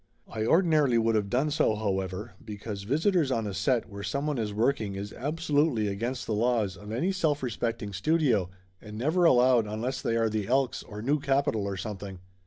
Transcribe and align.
I 0.27 0.47
ordinarily 0.47 0.97
would 0.97 1.15
of 1.15 1.29
done 1.29 1.51
so, 1.51 1.75
however, 1.75 2.33
because 2.43 2.85
visi 2.85 3.11
tors 3.11 3.29
on 3.29 3.45
a 3.45 3.53
set 3.53 3.87
where 3.87 4.01
someone 4.01 4.39
is 4.39 4.51
working 4.51 4.95
is 4.95 5.13
absolutely 5.13 5.87
against 5.89 6.25
the 6.25 6.33
laws 6.33 6.75
of 6.75 6.91
any 6.91 7.11
self 7.11 7.43
respecting 7.43 7.93
studio 7.93 8.49
and 8.81 8.97
never 8.97 9.25
allowed 9.25 9.67
unless 9.67 10.01
they 10.01 10.17
are 10.17 10.27
the 10.27 10.47
Elks 10.47 10.81
or 10.81 11.03
new 11.03 11.19
capital 11.19 11.65
or 11.67 11.77
something. 11.77 12.17